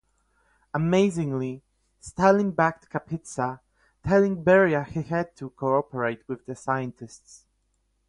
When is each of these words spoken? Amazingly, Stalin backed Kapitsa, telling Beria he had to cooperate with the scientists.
Amazingly, 0.73 1.61
Stalin 1.99 2.49
backed 2.49 2.89
Kapitsa, 2.89 3.59
telling 4.03 4.43
Beria 4.43 4.83
he 4.83 5.03
had 5.03 5.35
to 5.35 5.51
cooperate 5.51 6.27
with 6.27 6.43
the 6.47 6.55
scientists. 6.55 7.45